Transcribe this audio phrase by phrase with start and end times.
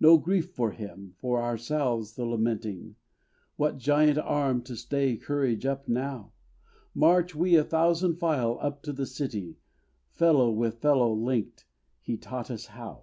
[0.00, 2.96] No grief for him, for ourselves the lamenting;
[3.56, 6.32] What giant arm to stay courage up now?
[6.94, 9.58] March we a thousand file up to the City,
[10.08, 11.66] Fellow with fellow linked,
[12.00, 13.02] he taught us how!